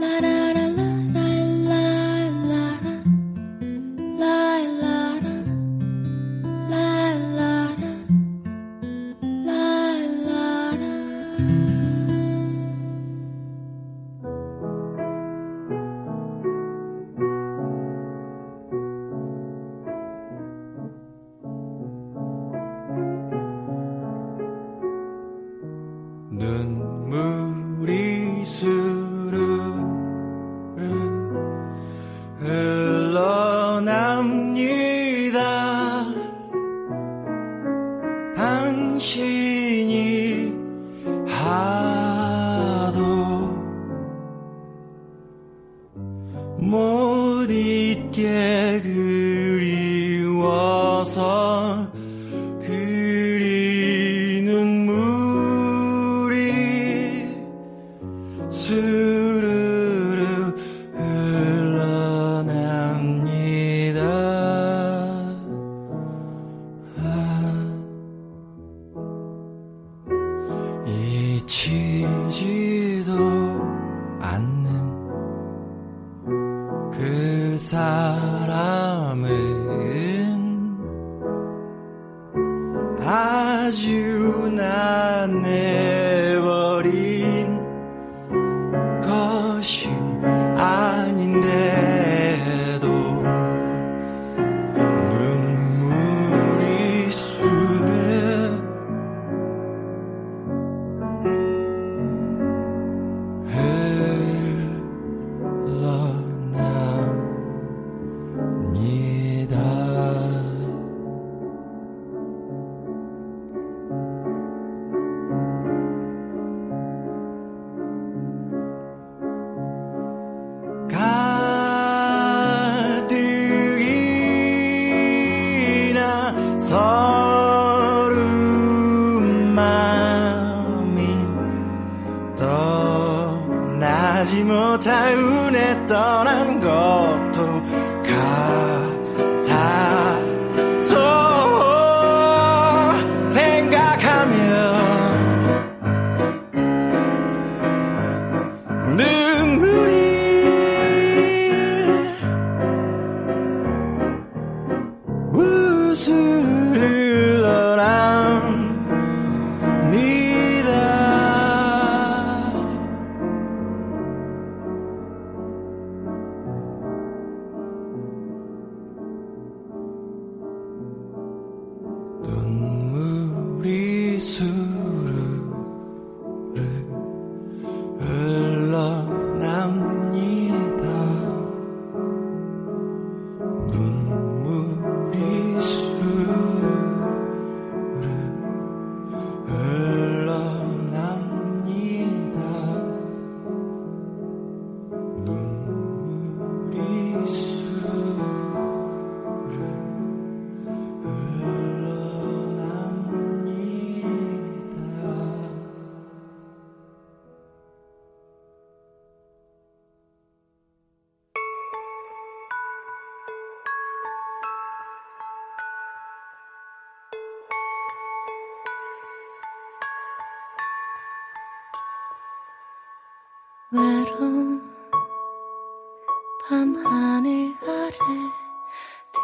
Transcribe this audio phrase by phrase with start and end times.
[0.00, 0.39] that I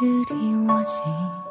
[0.01, 0.35] 雨替
[0.69, 1.46] 我晴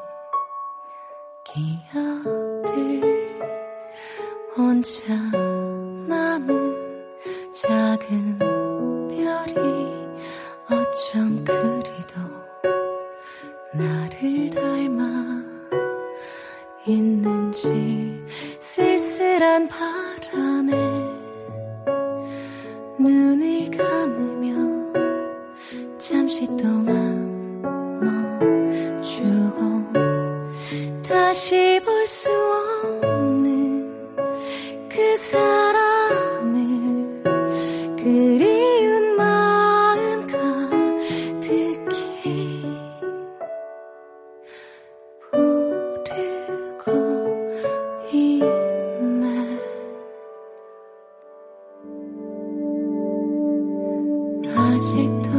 [54.76, 55.32] 아직도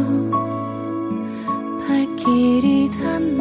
[1.87, 3.39] 발길이 닿는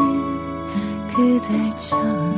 [1.08, 2.35] 그댈 전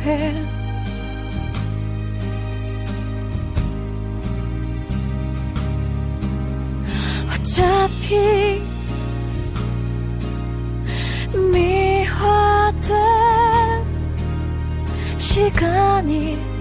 [0.00, 0.34] 해.
[7.30, 8.62] 어차피
[11.52, 12.82] 미화된
[15.18, 16.51] 시간이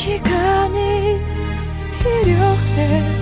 [0.00, 1.20] 시간이
[2.02, 3.19] 필요해.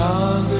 [0.00, 0.59] saga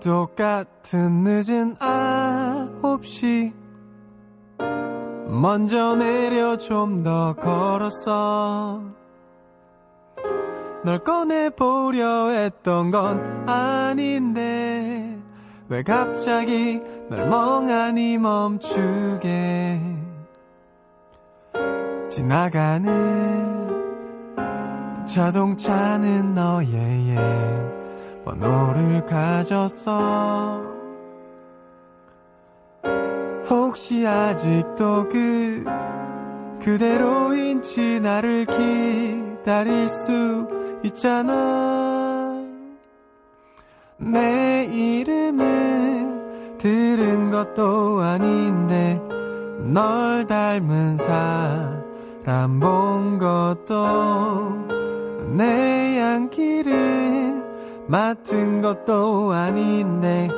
[0.00, 3.52] 똑같은 늦은 9시.
[5.28, 8.82] 먼저 내려 좀 더 걸었어
[10.82, 15.18] 널 꺼내보려 했던 건 아닌데.
[15.68, 19.80] 왜 갑자기 널 멍하니 멈추게.
[22.08, 22.86] 지나가는
[25.04, 27.75] 자동차는 너의 옛
[28.26, 30.60] 번호를 가졌어.
[33.48, 35.64] 혹시 아직도 그
[36.60, 40.48] 그대로인지 나를 기다릴 수
[40.82, 42.44] 있잖아.
[43.96, 49.00] 내 이름은 들은 것도 아닌데
[49.72, 54.66] 널 닮은 사람 본 것도
[55.36, 57.35] 내 양길은
[57.88, 60.28] 맡은 것도 아닌데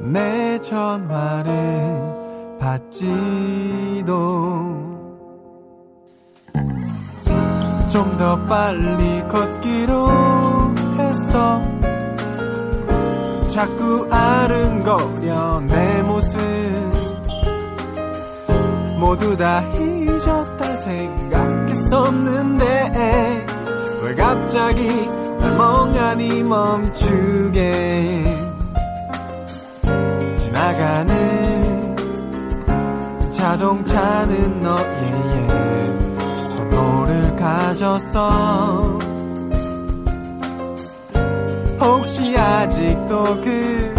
[0.00, 2.16] 내 전화를
[2.60, 4.16] 받지도.
[7.88, 10.08] 좀 더 빨리 걷기로
[10.98, 11.62] 했어
[13.48, 16.38] 자꾸 아른거려 내 모습.
[18.98, 22.64] 모두 다 잊었다 생각했었는데
[24.04, 25.27] 왜 갑자기 날
[25.58, 28.24] 멍하니 멈추게
[30.36, 31.96] 지나가는
[33.32, 35.98] 자동차는 너의
[36.54, 38.98] 번호를 가졌어
[41.80, 43.94] 혹시 아직도 그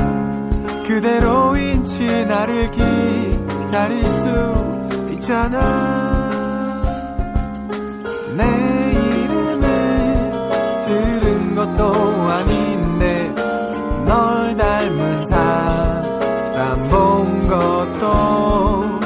[0.87, 6.79] 그대로인지 나를 기다릴 수 있잖아.
[8.37, 8.68] 내
[11.79, 11.93] 것도
[12.29, 13.33] 아닌데
[14.05, 18.99] 널 닮은 사람 본 것도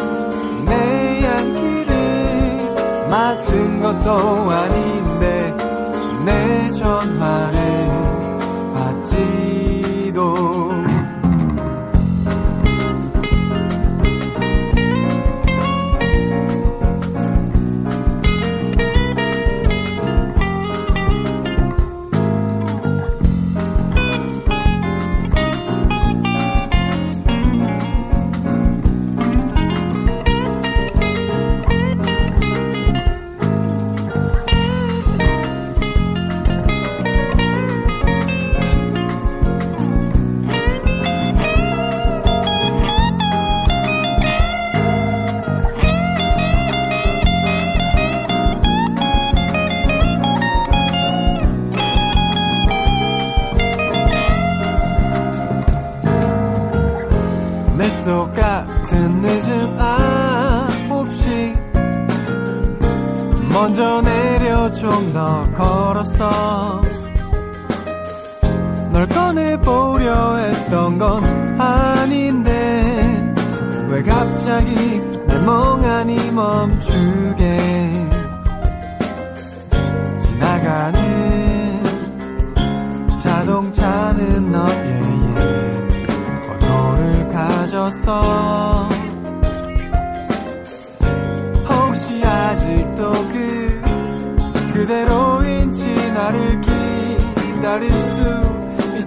[0.65, 2.73] 내 양길을
[3.11, 4.82] 맡은 것도 아닌데
[65.51, 66.81] 걸었어
[68.91, 71.23] 널 꺼내보려 했던 건
[71.59, 73.33] 아닌데
[73.89, 78.07] 왜 갑자기 날 멍하니 멈추게
[80.19, 81.83] 지나가는
[83.19, 85.01] 자동차는 너의
[86.59, 88.62] 번호를 가졌어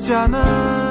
[0.07, 0.86] 있잖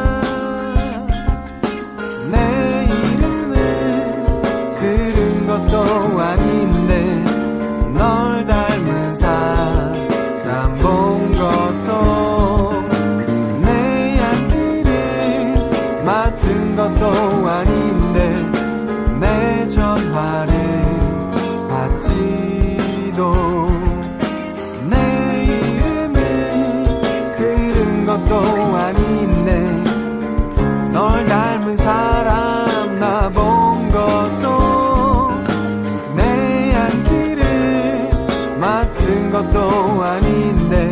[39.36, 40.90] 것도 아닌데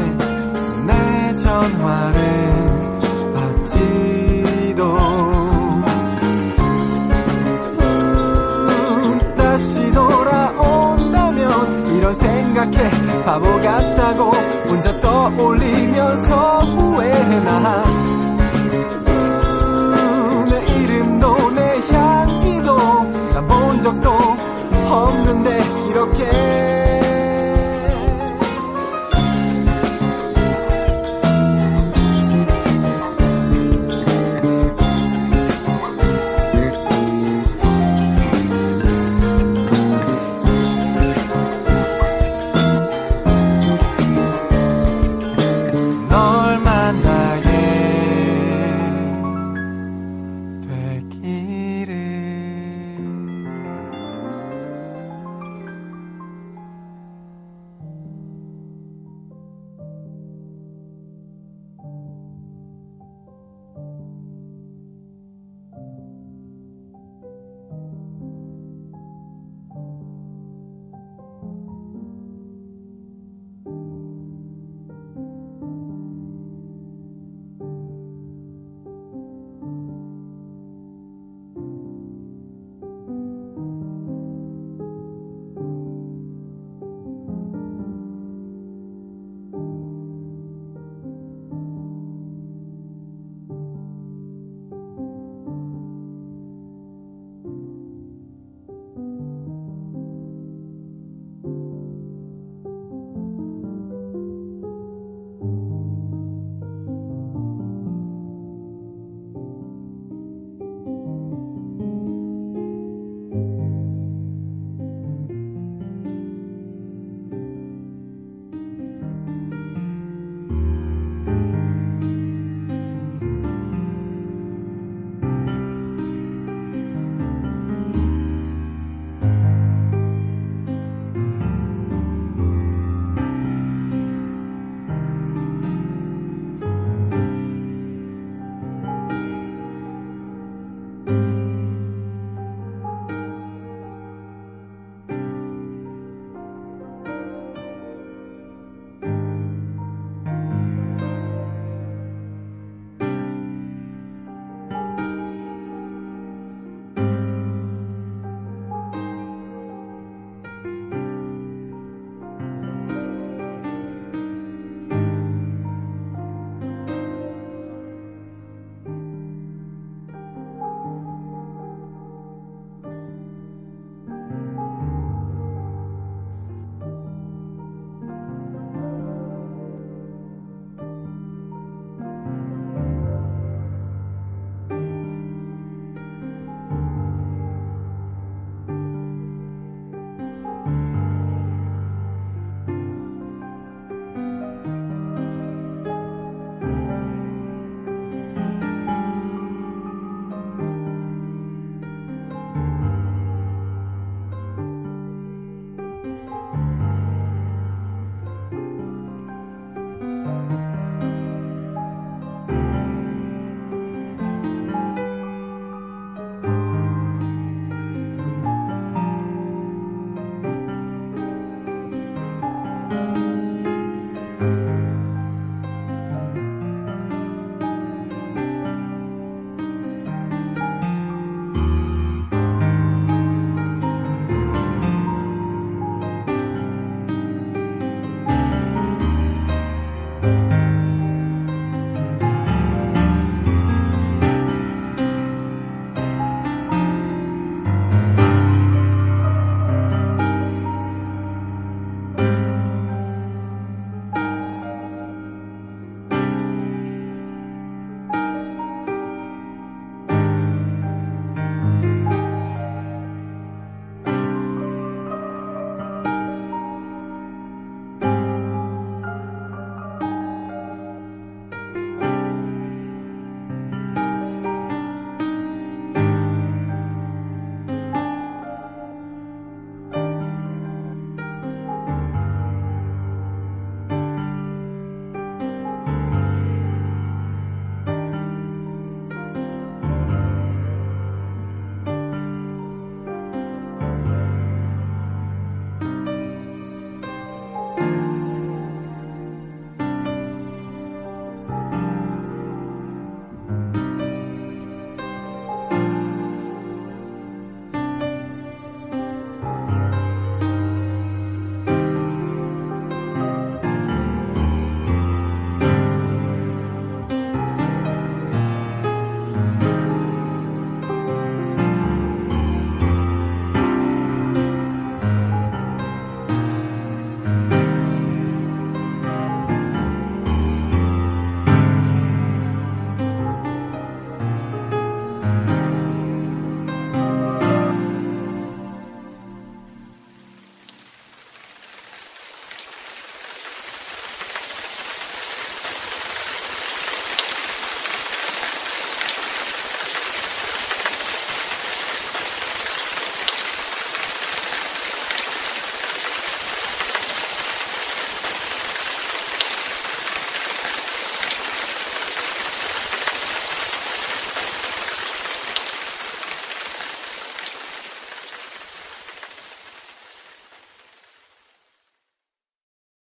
[0.86, 2.22] 내 전화를
[3.34, 4.98] 받지도.
[7.80, 14.32] 음, 다시 돌아온다면 이런 생각해 바보 같다고
[14.68, 17.84] 혼자 떠올리면서 후회해 나.
[19.08, 22.76] 음, 내 이름도 내 향기도
[23.36, 24.10] 난본 적도
[24.91, 26.82] 없는데 이렇게